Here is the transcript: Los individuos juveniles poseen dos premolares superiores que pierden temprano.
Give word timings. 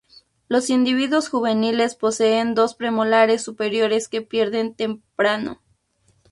Los 0.47 0.71
individuos 0.71 1.29
juveniles 1.29 1.93
poseen 1.93 2.55
dos 2.55 2.73
premolares 2.73 3.43
superiores 3.43 4.07
que 4.07 4.23
pierden 4.23 4.73
temprano. 4.73 5.61